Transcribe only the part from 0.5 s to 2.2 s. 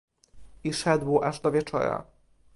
"I szedł aż do wieczora."